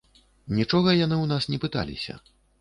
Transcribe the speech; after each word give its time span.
Нічога 0.59 0.95
яны 1.05 1.15
ў 1.19 1.25
нас 1.33 1.43
не 1.53 1.61
пыталіся. 1.67 2.19